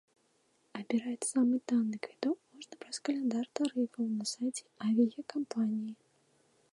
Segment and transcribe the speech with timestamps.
[0.77, 5.93] Абіраць самы танны квіток можна праз каляндар тарыфаў на сайце авіякампаніі.